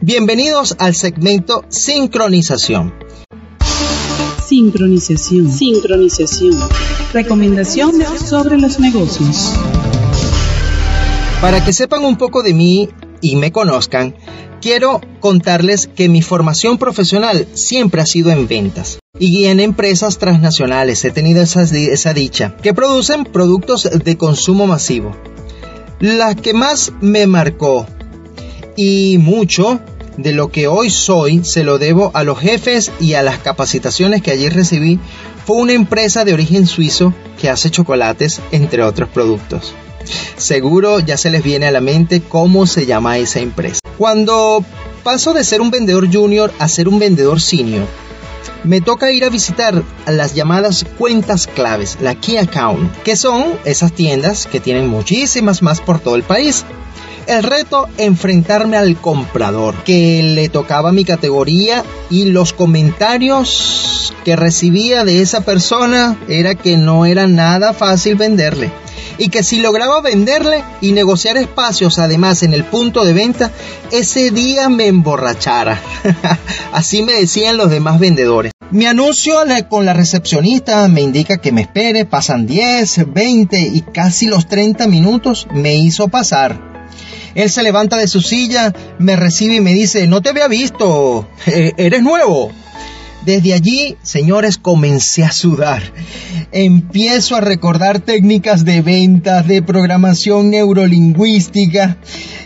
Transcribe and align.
Bienvenidos 0.00 0.76
al 0.78 0.94
segmento 0.94 1.64
Sincronización. 1.68 2.94
Sincronización. 4.46 5.50
Sincronización. 5.50 6.56
Recomendación 7.12 7.94
sobre 8.24 8.58
los 8.58 8.78
negocios. 8.78 9.54
Para 11.40 11.64
que 11.64 11.72
sepan 11.72 12.04
un 12.04 12.16
poco 12.16 12.44
de 12.44 12.54
mí 12.54 12.90
y 13.20 13.34
me 13.34 13.50
conozcan, 13.50 14.14
quiero 14.60 15.00
contarles 15.18 15.88
que 15.88 16.08
mi 16.08 16.22
formación 16.22 16.78
profesional 16.78 17.48
siempre 17.54 18.02
ha 18.02 18.06
sido 18.06 18.30
en 18.30 18.46
ventas 18.46 19.00
y 19.18 19.46
en 19.46 19.58
empresas 19.58 20.18
transnacionales. 20.18 21.04
He 21.04 21.10
tenido 21.10 21.42
esa, 21.42 21.62
esa 21.62 22.14
dicha, 22.14 22.56
que 22.62 22.72
producen 22.72 23.24
productos 23.24 23.90
de 23.90 24.16
consumo 24.16 24.68
masivo. 24.68 25.16
La 25.98 26.36
que 26.36 26.54
más 26.54 26.92
me 27.00 27.26
marcó 27.26 27.86
y 28.76 29.18
mucho 29.18 29.80
de 30.16 30.32
lo 30.32 30.50
que 30.50 30.66
hoy 30.66 30.90
soy 30.90 31.44
se 31.44 31.64
lo 31.64 31.78
debo 31.78 32.10
a 32.14 32.24
los 32.24 32.38
jefes 32.38 32.92
y 33.00 33.14
a 33.14 33.22
las 33.22 33.38
capacitaciones 33.38 34.22
que 34.22 34.30
allí 34.30 34.48
recibí. 34.48 34.98
Fue 35.46 35.56
una 35.56 35.72
empresa 35.72 36.24
de 36.24 36.34
origen 36.34 36.66
suizo 36.66 37.12
que 37.40 37.48
hace 37.48 37.70
chocolates, 37.70 38.40
entre 38.52 38.82
otros 38.82 39.08
productos. 39.08 39.74
Seguro 40.36 41.00
ya 41.00 41.16
se 41.16 41.30
les 41.30 41.42
viene 41.42 41.66
a 41.66 41.72
la 41.72 41.80
mente 41.80 42.20
cómo 42.20 42.66
se 42.66 42.86
llama 42.86 43.18
esa 43.18 43.40
empresa. 43.40 43.80
Cuando 43.98 44.64
paso 45.02 45.32
de 45.32 45.44
ser 45.44 45.60
un 45.60 45.70
vendedor 45.70 46.12
junior 46.12 46.52
a 46.58 46.68
ser 46.68 46.88
un 46.88 46.98
vendedor 46.98 47.40
senior, 47.40 47.86
me 48.64 48.80
toca 48.80 49.10
ir 49.10 49.24
a 49.24 49.30
visitar 49.30 49.82
las 50.06 50.34
llamadas 50.34 50.86
cuentas 50.98 51.48
claves, 51.48 51.98
la 52.00 52.14
Key 52.14 52.36
Account, 52.36 53.02
que 53.02 53.16
son 53.16 53.58
esas 53.64 53.92
tiendas 53.92 54.46
que 54.46 54.60
tienen 54.60 54.88
muchísimas 54.88 55.62
más 55.62 55.80
por 55.80 55.98
todo 55.98 56.14
el 56.14 56.22
país. 56.22 56.64
El 57.26 57.42
reto, 57.42 57.88
enfrentarme 57.98 58.76
al 58.76 58.96
comprador, 58.96 59.74
que 59.84 60.22
le 60.22 60.48
tocaba 60.48 60.92
mi 60.92 61.04
categoría 61.04 61.84
y 62.10 62.26
los 62.26 62.52
comentarios 62.52 64.12
que 64.24 64.36
recibía 64.36 65.04
de 65.04 65.20
esa 65.20 65.42
persona 65.42 66.18
era 66.28 66.54
que 66.54 66.76
no 66.76 67.06
era 67.06 67.26
nada 67.26 67.72
fácil 67.72 68.16
venderle 68.16 68.70
y 69.18 69.28
que 69.28 69.42
si 69.42 69.60
lograba 69.60 70.00
venderle 70.00 70.64
y 70.80 70.92
negociar 70.92 71.36
espacios 71.36 71.98
además 71.98 72.42
en 72.42 72.54
el 72.54 72.64
punto 72.64 73.04
de 73.04 73.12
venta, 73.12 73.50
ese 73.90 74.30
día 74.30 74.68
me 74.68 74.86
emborrachara. 74.86 75.80
Así 76.72 77.02
me 77.02 77.12
decían 77.12 77.56
los 77.56 77.70
demás 77.70 77.98
vendedores. 77.98 78.52
Mi 78.70 78.86
anuncio 78.86 79.36
con 79.68 79.84
la 79.84 79.92
recepcionista 79.92 80.88
me 80.88 81.02
indica 81.02 81.36
que 81.36 81.52
me 81.52 81.60
espere, 81.60 82.06
pasan 82.06 82.46
10, 82.46 83.12
20 83.12 83.60
y 83.74 83.82
casi 83.82 84.26
los 84.26 84.48
30 84.48 84.86
minutos 84.86 85.46
me 85.52 85.76
hizo 85.76 86.08
pasar. 86.08 86.71
Él 87.34 87.50
se 87.50 87.62
levanta 87.62 87.96
de 87.96 88.08
su 88.08 88.20
silla, 88.20 88.72
me 88.98 89.16
recibe 89.16 89.56
y 89.56 89.60
me 89.60 89.72
dice, 89.72 90.06
no 90.06 90.20
te 90.20 90.30
había 90.30 90.48
visto, 90.48 91.28
eh, 91.46 91.72
eres 91.76 92.02
nuevo. 92.02 92.52
Desde 93.24 93.54
allí, 93.54 93.96
señores, 94.02 94.58
comencé 94.58 95.22
a 95.22 95.30
sudar. 95.30 95.82
Empiezo 96.50 97.36
a 97.36 97.40
recordar 97.40 98.00
técnicas 98.00 98.64
de 98.64 98.82
ventas, 98.82 99.46
de 99.46 99.62
programación 99.62 100.50
neurolingüística. 100.50 101.98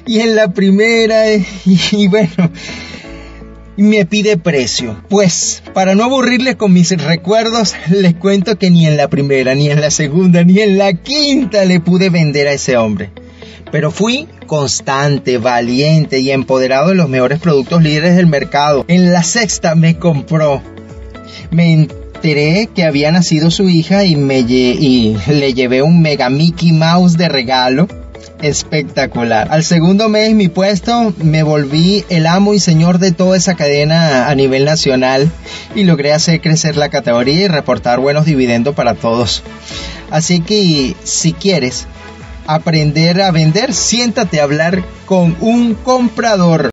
Y 0.07 0.21
en 0.21 0.37
la 0.37 0.53
primera, 0.53 1.33
y, 1.33 1.47
y 1.93 2.09
bueno, 2.09 2.51
me 3.77 4.05
pide 4.05 4.37
precio. 4.37 5.03
Pues, 5.09 5.63
para 5.73 5.95
no 5.95 6.05
aburrirles 6.05 6.57
con 6.57 6.75
mis 6.75 6.91
recuerdos, 7.03 7.75
les 7.91 8.15
cuento 8.15 8.59
que 8.59 8.71
ni 8.71 8.87
en 8.87 8.99
la 8.99 9.09
primera, 9.09 9.55
ni 9.55 9.71
en 9.71 9.81
la 9.81 9.91
segunda, 9.91 10.45
ni 10.45 10.61
en 10.61 10.77
la 10.77 10.93
quinta 10.93 11.65
le 11.65 11.81
pude 11.81 12.11
vender 12.11 12.49
a 12.49 12.53
ese 12.53 12.77
hombre. 12.77 13.11
Pero 13.73 13.91
fui 13.91 14.29
constante, 14.47 15.39
valiente 15.39 16.21
y 16.21 16.31
empoderado 16.31 16.89
de 16.89 16.95
los 16.95 17.09
mejores 17.09 17.41
productos 17.41 17.83
líderes 17.83 18.17
del 18.17 18.27
mercado. 18.27 18.85
En 18.89 19.13
la 19.13 19.23
sexta 19.23 19.75
me 19.75 19.99
compró. 19.99 20.63
Me 21.51 21.73
enteré 21.73 22.69
que 22.75 22.85
había 22.85 23.13
nacido 23.13 23.51
su 23.51 23.69
hija 23.69 24.05
y, 24.05 24.17
me 24.17 24.41
y 24.41 25.17
le 25.29 25.55
llevé 25.55 25.83
un 25.83 26.01
mega 26.01 26.31
Mickey 26.31 26.73
Mouse 26.73 27.17
de 27.17 27.29
regalo. 27.29 27.89
Espectacular. 28.43 29.49
Al 29.51 29.65
segundo 29.65 30.11
mes 30.11 30.35
mi 30.35 30.49
puesto 30.49 31.15
me 31.23 31.43
volví 31.43 32.05
el 32.11 32.27
amo 32.27 32.53
y 32.53 32.61
señor 32.61 32.99
de 32.99 33.13
toda 33.13 33.37
esa 33.37 33.55
cadena 33.55 34.29
a 34.29 34.35
nivel 34.35 34.67
nacional 34.67 35.31
y 35.75 35.85
logré 35.85 36.13
hacer 36.13 36.43
crecer 36.43 36.77
la 36.77 36.91
categoría 36.91 37.45
y 37.45 37.49
reportar 37.49 37.99
buenos 37.99 38.27
dividendos 38.27 38.75
para 38.75 38.95
todos. 38.95 39.43
Así 40.11 40.41
que 40.41 40.95
si 41.03 41.33
quieres 41.33 41.87
aprender 42.47 43.21
a 43.23 43.31
vender, 43.31 43.75
siéntate 43.75 44.41
a 44.41 44.45
hablar 44.45 44.85
con 45.07 45.37
un 45.41 45.75
comprador. 45.75 46.71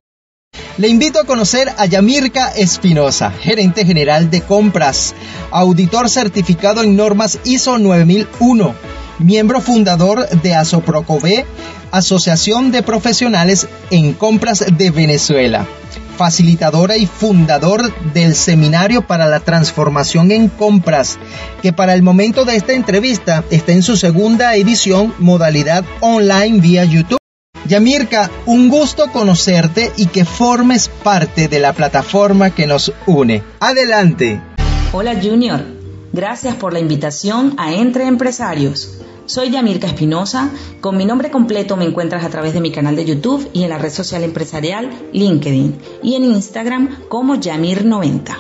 Le 0.78 0.88
invito 0.88 1.20
a 1.20 1.26
conocer 1.26 1.72
a 1.78 1.86
Yamirka 1.86 2.50
Espinosa, 2.50 3.32
gerente 3.32 3.86
general 3.86 4.32
de 4.32 4.42
compras, 4.42 5.14
auditor 5.52 6.10
certificado 6.10 6.82
en 6.82 6.96
normas 6.96 7.40
ISO 7.44 7.78
9001, 7.78 8.74
miembro 9.20 9.62
fundador 9.62 10.28
de 10.30 10.56
ASOPROCOVE, 10.56 11.46
Asociación 11.92 12.72
de 12.72 12.82
Profesionales 12.82 13.68
en 13.92 14.14
Compras 14.14 14.66
de 14.78 14.90
Venezuela 14.90 15.68
facilitadora 16.18 16.98
y 16.98 17.06
fundador 17.06 17.94
del 18.14 18.36
Seminario 18.36 19.06
para 19.06 19.28
la 19.28 19.40
Transformación 19.40 20.32
en 20.32 20.48
Compras, 20.50 21.18
que 21.62 21.74
para 21.74 21.94
el 21.94 22.04
momento 22.04 22.46
de 22.46 22.56
esta 22.56 22.74
entrevista 22.74 23.44
está 23.50 23.72
en 23.72 23.84
su 23.84 23.98
segunda 23.98 24.56
edición, 24.56 25.14
modalidad 25.20 25.84
online 26.02 26.60
vía 26.60 26.86
YouTube. 26.86 27.18
Yamirka, 27.68 28.30
un 28.46 28.70
gusto 28.70 29.12
conocerte 29.12 29.92
y 29.96 30.08
que 30.08 30.26
formes 30.26 30.90
parte 30.90 31.48
de 31.48 31.60
la 31.60 31.74
plataforma 31.74 32.50
que 32.50 32.68
nos 32.68 32.92
une. 33.06 33.42
Adelante. 33.60 34.42
Hola 34.92 35.16
Junior, 35.22 35.64
gracias 36.12 36.56
por 36.56 36.74
la 36.74 36.80
invitación 36.80 37.56
a 37.58 37.74
Entre 37.74 38.06
Empresarios. 38.06 39.00
Soy 39.26 39.52
Yamirka 39.52 39.88
Espinosa. 39.88 40.52
Con 40.82 40.98
mi 40.98 41.06
nombre 41.06 41.32
completo 41.32 41.78
me 41.78 41.86
encuentras 41.86 42.26
a 42.26 42.30
través 42.30 42.54
de 42.54 42.60
mi 42.60 42.72
canal 42.72 42.98
de 42.98 43.06
YouTube 43.06 43.50
y 43.54 43.64
en 43.64 43.70
la 43.70 43.78
red 43.78 43.92
social 43.92 44.22
empresarial 44.24 44.90
LinkedIn 45.14 45.78
y 46.04 46.16
en 46.16 46.26
Instagram 46.26 47.08
como 47.08 47.36
Yamir90. 47.36 48.38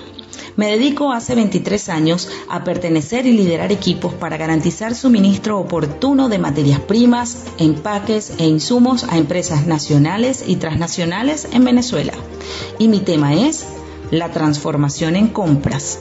Me 0.57 0.67
dedico 0.67 1.13
hace 1.13 1.35
23 1.35 1.87
años 1.87 2.29
a 2.49 2.65
pertenecer 2.65 3.25
y 3.25 3.31
liderar 3.31 3.71
equipos 3.71 4.13
para 4.13 4.35
garantizar 4.35 4.93
suministro 4.93 5.57
oportuno 5.57 6.27
de 6.27 6.37
materias 6.37 6.81
primas, 6.81 7.45
empaques 7.57 8.33
e 8.37 8.45
insumos 8.45 9.05
a 9.05 9.17
empresas 9.17 9.65
nacionales 9.65 10.43
y 10.45 10.57
transnacionales 10.57 11.47
en 11.53 11.63
Venezuela. 11.63 12.13
Y 12.77 12.89
mi 12.89 12.99
tema 12.99 13.33
es 13.33 13.65
la 14.11 14.31
transformación 14.31 15.15
en 15.15 15.29
compras 15.29 15.99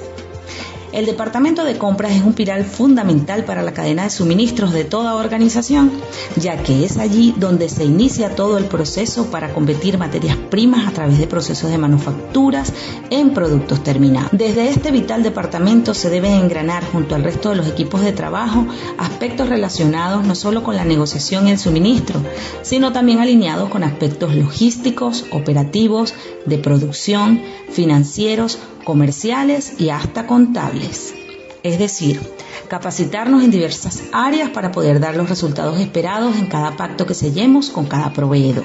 el 0.93 1.07
departamento 1.07 1.65
de 1.65 1.79
compras 1.79 2.13
es 2.13 2.23
un 2.23 2.35
pilar 2.35 2.65
fundamental 2.65 3.45
para 3.45 3.63
la 3.63 3.73
cadena 3.73 4.05
de 4.05 4.11
suministros 4.11 4.73
de 4.73 4.85
toda 4.85 5.15
organización, 5.15 5.91
ya 6.37 6.63
que 6.63 6.85
es 6.85 6.99
allí 6.99 7.35
donde 7.37 7.69
se 7.69 7.85
inicia 7.85 8.37
todo 8.37 8.59
el 8.59 8.67
proceso 8.67 9.31
para 9.31 9.55
convertir 9.55 9.99
materias 9.99 10.37
primas 10.37 10.87
a 10.87 10.93
través 10.93 11.19
de 11.19 11.27
procesos 11.27 11.71
de 11.71 11.79
manufacturas 11.79 12.73
en 13.11 13.33
productos 13.33 13.83
terminados. 13.83 14.31
Desde 14.33 14.69
este 14.69 14.91
vital 14.91 15.23
departamento 15.23 15.95
se 15.95 16.11
deben 16.11 16.33
engranar 16.33 16.85
junto 16.85 17.15
al 17.15 17.25
resto 17.25 17.51
de 17.51 17.57
los 17.57 17.67
equipos 17.67 18.03
de 18.03 18.13
trabajo 18.13 18.67
aspectos 18.99 19.49
relacionados 19.49 20.27
no 20.27 20.35
solo 20.35 20.63
con 20.63 20.77
la 20.77 20.85
negociación 20.85 21.49
y 21.49 21.53
el 21.53 21.59
suministro, 21.59 22.21
sino 22.63 22.93
también 22.93 23.21
alineados 23.21 23.71
con 23.71 23.83
aspectos 23.83 24.35
logísticos, 24.35 25.25
operativos, 25.31 26.15
de 26.47 26.59
producción, 26.59 27.41
financieros, 27.71 28.59
comerciales 28.84 29.81
y 29.81 29.91
hasta 29.91 30.26
contables. 30.26 31.15
Es 31.62 31.78
decir, 31.78 32.20
capacitarnos 32.69 33.44
en 33.44 33.50
diversas 33.50 34.03
áreas 34.12 34.50
para 34.50 34.72
poder 34.72 34.98
dar 34.98 35.16
los 35.16 35.28
resultados 35.28 35.78
esperados 35.78 36.37
en 36.37 36.47
cada 36.47 36.76
pacto 36.76 37.06
que 37.06 37.15
sellemos 37.15 37.70
con 37.70 37.87
cada 37.87 38.12
proveedor. 38.12 38.65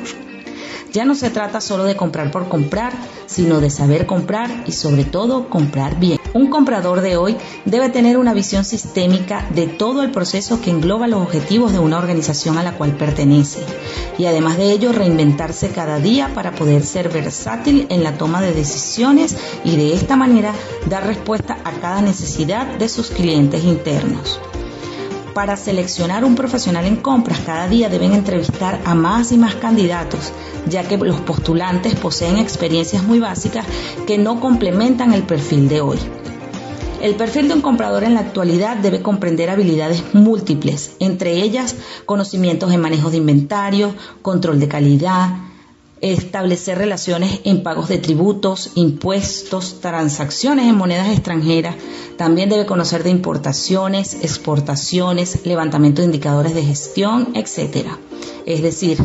Ya 0.94 1.06
no 1.06 1.14
se 1.14 1.30
trata 1.30 1.62
solo 1.62 1.84
de 1.84 1.96
comprar 1.96 2.32
por 2.32 2.48
comprar, 2.48 2.94
sino 3.26 3.60
de 3.60 3.70
saber 3.70 4.06
comprar 4.06 4.64
y 4.66 4.72
sobre 4.72 5.04
todo 5.04 5.50
comprar 5.50 6.00
bien. 6.00 6.20
Un 6.38 6.52
comprador 6.52 7.02
de 7.02 7.18
hoy 7.18 7.36
debe 7.66 7.90
tener 7.90 8.16
una 8.16 8.36
visión 8.36 8.64
sistémica 8.64 9.48
de 9.56 9.66
todo 9.66 10.04
el 10.04 10.12
proceso 10.12 10.62
que 10.62 10.70
engloba 10.70 11.08
los 11.08 11.24
objetivos 11.24 11.72
de 11.72 11.80
una 11.80 11.98
organización 11.98 12.60
a 12.60 12.64
la 12.64 12.78
cual 12.78 12.96
pertenece 12.96 13.62
y 14.20 14.28
además 14.28 14.60
de 14.60 14.72
ello 14.72 14.92
reinventarse 14.92 15.72
cada 15.72 15.98
día 15.98 16.36
para 16.36 16.52
poder 16.52 16.86
ser 16.86 17.10
versátil 17.10 17.88
en 17.90 18.04
la 18.04 18.20
toma 18.20 18.40
de 18.40 18.54
decisiones 18.54 19.36
y 19.66 19.78
de 19.78 19.96
esta 19.96 20.16
manera 20.16 20.54
dar 20.88 21.08
respuesta 21.08 21.58
a 21.64 21.72
cada 21.72 22.04
necesidad 22.04 22.68
de 22.68 22.88
sus 22.88 23.10
clientes 23.10 23.64
internos 23.64 24.40
para 25.38 25.56
seleccionar 25.56 26.26
un 26.26 26.34
profesional 26.34 26.88
en 26.88 26.96
compras, 26.96 27.42
cada 27.46 27.68
día 27.68 27.90
deben 27.90 28.14
entrevistar 28.14 28.82
a 28.86 28.96
más 28.96 29.32
y 29.32 29.38
más 29.38 29.54
candidatos, 29.54 30.32
ya 30.68 30.88
que 30.88 30.98
los 30.98 31.22
postulantes 31.22 31.94
poseen 31.94 32.40
experiencias 32.40 33.04
muy 33.04 33.20
básicas 33.20 33.64
que 34.08 34.18
no 34.18 34.40
complementan 34.40 35.14
el 35.14 35.22
perfil 35.22 35.70
de 35.70 35.82
hoy. 35.82 36.00
El 37.04 37.14
perfil 37.14 37.50
de 37.50 37.54
un 37.54 37.62
comprador 37.62 38.04
en 38.04 38.16
la 38.16 38.22
actualidad 38.22 38.78
debe 38.78 39.04
comprender 39.04 39.52
habilidades 39.52 40.04
múltiples, 40.16 40.96
entre 40.98 41.44
ellas 41.44 41.76
conocimientos 42.08 42.72
de 42.72 42.80
manejo 42.80 43.12
de 43.12 43.18
inventario, 43.18 43.94
control 44.24 44.60
de 44.60 44.68
calidad, 44.68 45.30
establecer 46.02 46.78
relaciones 46.78 47.42
en 47.44 47.64
pagos 47.64 47.90
de 47.90 47.98
tributos, 47.98 48.72
impuestos, 48.76 49.80
transacciones 49.82 50.68
en 50.68 50.76
monedas 50.76 51.10
extranjeras. 51.10 51.76
También 52.18 52.50
debe 52.50 52.66
conocer 52.66 53.04
de 53.04 53.10
importaciones, 53.10 54.16
exportaciones, 54.24 55.46
levantamiento 55.46 56.02
de 56.02 56.08
indicadores 56.08 56.54
de 56.54 56.64
gestión, 56.64 57.30
etc. 57.36 57.88
Es 58.46 58.62
decir, 58.62 58.98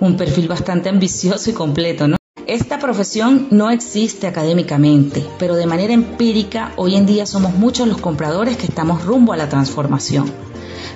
un 0.00 0.16
perfil 0.16 0.48
bastante 0.48 0.88
ambicioso 0.88 1.50
y 1.50 1.52
completo, 1.52 2.08
¿no? 2.08 2.16
Esta 2.46 2.80
profesión 2.80 3.46
no 3.50 3.70
existe 3.70 4.26
académicamente, 4.26 5.24
pero 5.38 5.54
de 5.54 5.66
manera 5.66 5.92
empírica 5.92 6.72
hoy 6.76 6.96
en 6.96 7.06
día 7.06 7.24
somos 7.24 7.54
muchos 7.54 7.86
los 7.86 8.00
compradores 8.00 8.56
que 8.56 8.66
estamos 8.66 9.04
rumbo 9.04 9.32
a 9.32 9.36
la 9.36 9.48
transformación. 9.48 10.49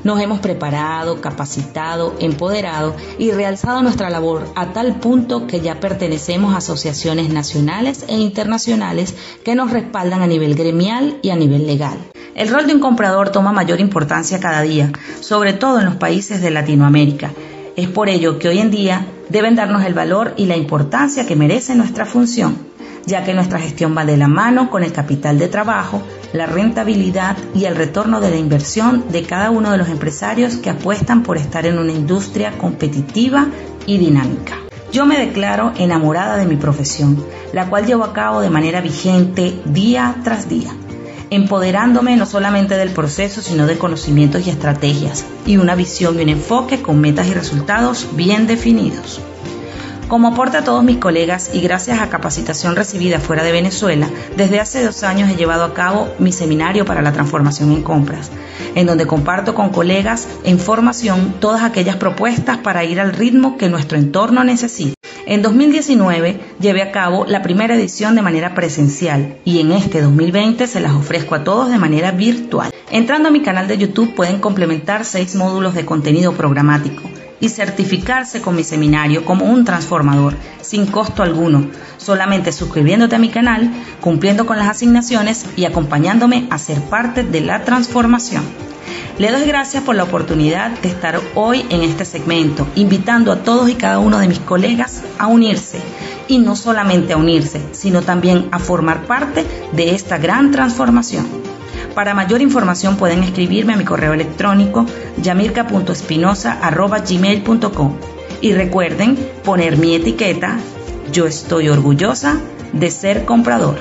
Nos 0.04 0.20
hemos 0.20 0.40
preparado, 0.40 1.22
capacitado, 1.22 2.14
empoderado 2.20 2.94
y 3.18 3.30
realzado 3.32 3.82
nuestra 3.82 4.10
labor 4.10 4.46
a 4.54 4.74
tal 4.74 4.96
punto 4.96 5.46
que 5.46 5.60
ya 5.60 5.80
pertenecemos 5.80 6.54
a 6.54 6.58
asociaciones 6.58 7.30
nacionales 7.30 8.04
e 8.06 8.18
internacionales 8.18 9.14
que 9.44 9.54
nos 9.54 9.70
respaldan 9.70 10.20
a 10.20 10.26
nivel 10.26 10.56
gremial 10.56 11.18
y 11.22 11.30
a 11.30 11.36
nivel 11.36 11.66
legal. 11.66 11.96
El 12.34 12.50
rol 12.50 12.66
de 12.66 12.74
un 12.74 12.80
comprador 12.80 13.30
toma 13.30 13.52
mayor 13.52 13.80
importancia 13.80 14.40
cada 14.40 14.60
día, 14.60 14.92
sobre 15.20 15.54
todo 15.54 15.78
en 15.78 15.86
los 15.86 15.96
países 15.96 16.42
de 16.42 16.50
Latinoamérica. 16.50 17.32
Es 17.74 17.88
por 17.88 18.10
ello 18.10 18.38
que 18.38 18.48
hoy 18.48 18.58
en 18.58 18.70
día 18.70 19.06
deben 19.30 19.54
darnos 19.54 19.86
el 19.86 19.94
valor 19.94 20.34
y 20.36 20.44
la 20.44 20.56
importancia 20.56 21.26
que 21.26 21.34
merece 21.34 21.74
nuestra 21.76 22.04
función, 22.04 22.58
ya 23.06 23.24
que 23.24 23.32
nuestra 23.32 23.58
gestión 23.58 23.96
va 23.96 24.04
de 24.04 24.18
la 24.18 24.28
mano 24.28 24.68
con 24.68 24.84
el 24.84 24.92
capital 24.92 25.38
de 25.38 25.48
trabajo, 25.48 26.02
la 26.34 26.46
rentabilidad 26.46 27.36
y 27.54 27.64
el 27.64 27.76
retorno 27.76 28.20
de 28.20 28.28
la 28.28 28.36
inversión 28.36 29.04
de 29.10 29.22
cada 29.22 29.50
uno 29.50 29.70
de 29.70 29.78
los 29.78 29.88
empresarios 29.88 30.56
que 30.56 30.68
apuestan 30.68 31.22
por 31.22 31.38
estar 31.38 31.64
en 31.64 31.78
una 31.78 31.92
industria 31.92 32.58
competitiva 32.58 33.46
y 33.86 33.98
dinámica. 33.98 34.56
Yo 34.92 35.06
me 35.06 35.16
declaro 35.16 35.72
enamorada 35.78 36.36
de 36.36 36.46
mi 36.46 36.56
profesión, 36.56 37.24
la 37.52 37.70
cual 37.70 37.86
llevo 37.86 38.02
a 38.02 38.12
cabo 38.12 38.40
de 38.40 38.50
manera 38.50 38.80
vigente 38.80 39.54
día 39.64 40.16
tras 40.24 40.48
día, 40.48 40.74
empoderándome 41.30 42.16
no 42.16 42.26
solamente 42.26 42.76
del 42.76 42.90
proceso, 42.90 43.40
sino 43.40 43.68
de 43.68 43.78
conocimientos 43.78 44.44
y 44.44 44.50
estrategias, 44.50 45.24
y 45.46 45.56
una 45.58 45.76
visión 45.76 46.18
y 46.18 46.22
un 46.24 46.30
enfoque 46.30 46.82
con 46.82 47.00
metas 47.00 47.28
y 47.28 47.34
resultados 47.34 48.08
bien 48.16 48.48
definidos. 48.48 49.20
Como 50.08 50.28
aporte 50.28 50.58
a 50.58 50.64
todos 50.64 50.84
mis 50.84 50.98
colegas 50.98 51.50
y 51.54 51.60
gracias 51.60 52.00
a 52.00 52.10
capacitación 52.10 52.76
recibida 52.76 53.20
fuera 53.20 53.42
de 53.42 53.52
Venezuela, 53.52 54.10
desde 54.36 54.60
hace 54.60 54.84
dos 54.84 55.02
años 55.02 55.30
he 55.30 55.36
llevado 55.36 55.64
a 55.64 55.72
cabo 55.72 56.08
mi 56.18 56.30
seminario 56.30 56.84
para 56.84 57.00
la 57.00 57.12
transformación 57.12 57.72
en 57.72 57.82
compras, 57.82 58.30
en 58.74 58.86
donde 58.86 59.06
comparto 59.06 59.54
con 59.54 59.70
colegas 59.70 60.28
en 60.44 60.58
formación 60.58 61.36
todas 61.40 61.62
aquellas 61.62 61.96
propuestas 61.96 62.58
para 62.58 62.84
ir 62.84 63.00
al 63.00 63.14
ritmo 63.14 63.56
que 63.56 63.70
nuestro 63.70 63.96
entorno 63.96 64.44
necesita. 64.44 64.94
En 65.26 65.40
2019 65.40 66.38
llevé 66.60 66.82
a 66.82 66.92
cabo 66.92 67.24
la 67.24 67.40
primera 67.40 67.74
edición 67.74 68.14
de 68.14 68.20
manera 68.20 68.54
presencial 68.54 69.38
y 69.46 69.60
en 69.60 69.72
este 69.72 70.02
2020 70.02 70.66
se 70.66 70.80
las 70.80 70.92
ofrezco 70.92 71.34
a 71.34 71.44
todos 71.44 71.70
de 71.70 71.78
manera 71.78 72.10
virtual. 72.10 72.70
Entrando 72.90 73.30
a 73.30 73.32
mi 73.32 73.40
canal 73.40 73.68
de 73.68 73.78
YouTube 73.78 74.14
pueden 74.14 74.38
complementar 74.38 75.06
seis 75.06 75.34
módulos 75.34 75.74
de 75.74 75.86
contenido 75.86 76.34
programático 76.34 77.02
y 77.40 77.48
certificarse 77.48 78.40
con 78.40 78.56
mi 78.56 78.64
seminario 78.64 79.24
como 79.24 79.44
un 79.46 79.64
transformador 79.64 80.34
sin 80.60 80.86
costo 80.86 81.22
alguno, 81.22 81.68
solamente 81.98 82.52
suscribiéndote 82.52 83.16
a 83.16 83.18
mi 83.18 83.28
canal, 83.28 83.70
cumpliendo 84.00 84.46
con 84.46 84.58
las 84.58 84.68
asignaciones 84.68 85.46
y 85.56 85.64
acompañándome 85.64 86.46
a 86.50 86.58
ser 86.58 86.80
parte 86.80 87.22
de 87.22 87.40
la 87.40 87.64
transformación. 87.64 88.44
Le 89.18 89.30
doy 89.30 89.46
gracias 89.46 89.84
por 89.84 89.94
la 89.94 90.02
oportunidad 90.02 90.70
de 90.80 90.88
estar 90.88 91.20
hoy 91.34 91.64
en 91.70 91.82
este 91.82 92.04
segmento, 92.04 92.66
invitando 92.74 93.30
a 93.30 93.42
todos 93.42 93.70
y 93.70 93.74
cada 93.74 94.00
uno 94.00 94.18
de 94.18 94.26
mis 94.26 94.40
colegas 94.40 95.02
a 95.18 95.28
unirse, 95.28 95.78
y 96.26 96.38
no 96.38 96.56
solamente 96.56 97.12
a 97.12 97.16
unirse, 97.16 97.60
sino 97.72 98.02
también 98.02 98.48
a 98.50 98.58
formar 98.58 99.06
parte 99.06 99.46
de 99.72 99.94
esta 99.94 100.18
gran 100.18 100.50
transformación. 100.50 101.43
Para 101.94 102.14
mayor 102.14 102.42
información 102.42 102.96
pueden 102.96 103.22
escribirme 103.22 103.74
a 103.74 103.76
mi 103.76 103.84
correo 103.84 104.14
electrónico 104.14 104.84
yamirka.espinosa.gmail.com 105.18 107.96
y 108.40 108.52
recuerden 108.52 109.16
poner 109.44 109.78
mi 109.78 109.94
etiqueta 109.94 110.58
Yo 111.12 111.26
estoy 111.26 111.68
orgullosa 111.68 112.40
de 112.72 112.90
ser 112.90 113.24
comprador. 113.24 113.76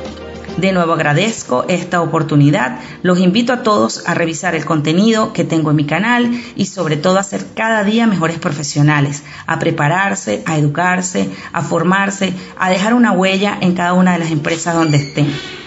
De 0.58 0.72
nuevo 0.72 0.94
agradezco 0.94 1.66
esta 1.68 2.02
oportunidad. 2.02 2.78
Los 3.02 3.20
invito 3.20 3.54
a 3.54 3.64
todos 3.64 4.08
a 4.08 4.14
revisar 4.14 4.54
el 4.54 4.66
contenido 4.66 5.34
que 5.34 5.44
tengo 5.44 5.72
en 5.72 5.78
mi 5.78 5.88
canal 5.88 6.30
y 6.56 6.68
sobre 6.68 6.98
todo 6.98 7.18
a 7.18 7.24
ser 7.24 7.48
cada 7.56 7.84
día 7.84 8.06
mejores 8.06 8.38
profesionales, 8.38 9.24
a 9.48 9.58
prepararse, 9.58 10.44
a 10.46 10.60
educarse, 10.60 11.32
a 11.52 11.64
formarse, 11.64 12.36
a 12.60 12.70
dejar 12.70 12.94
una 12.94 13.14
huella 13.14 13.58
en 13.60 13.74
cada 13.74 13.94
una 13.94 14.14
de 14.14 14.20
las 14.20 14.30
empresas 14.30 14.76
donde 14.76 14.98
estén. 14.98 15.34